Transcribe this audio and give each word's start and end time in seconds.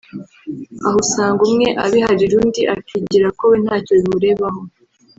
aho 0.85 0.97
usanga 1.03 1.39
umwe 1.47 1.67
abiharira 1.83 2.33
undi 2.41 2.61
akigira 2.75 3.27
ko 3.37 3.43
we 3.51 3.57
ntacyo 3.63 3.91
bimurebaho 3.99 4.61